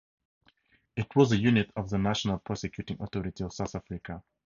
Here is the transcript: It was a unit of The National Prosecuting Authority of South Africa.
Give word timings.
It 0.95 1.15
was 1.15 1.31
a 1.31 1.37
unit 1.37 1.69
of 1.75 1.91
The 1.91 1.99
National 1.99 2.39
Prosecuting 2.39 2.97
Authority 2.99 3.43
of 3.43 3.53
South 3.53 3.75
Africa. 3.75 4.23